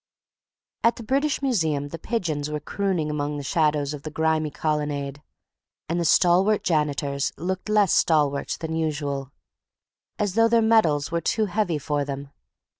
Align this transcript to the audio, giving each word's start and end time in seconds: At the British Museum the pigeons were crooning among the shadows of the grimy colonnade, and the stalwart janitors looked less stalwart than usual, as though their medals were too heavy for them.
At 0.83 0.95
the 0.95 1.03
British 1.03 1.43
Museum 1.43 1.89
the 1.89 1.99
pigeons 1.99 2.49
were 2.49 2.59
crooning 2.59 3.11
among 3.11 3.37
the 3.37 3.43
shadows 3.43 3.93
of 3.93 4.01
the 4.01 4.09
grimy 4.09 4.49
colonnade, 4.49 5.21
and 5.87 5.99
the 5.99 6.05
stalwart 6.05 6.63
janitors 6.63 7.31
looked 7.37 7.69
less 7.69 7.93
stalwart 7.93 8.57
than 8.61 8.75
usual, 8.75 9.31
as 10.17 10.33
though 10.33 10.47
their 10.47 10.59
medals 10.59 11.11
were 11.11 11.21
too 11.21 11.45
heavy 11.45 11.77
for 11.77 12.03
them. 12.03 12.31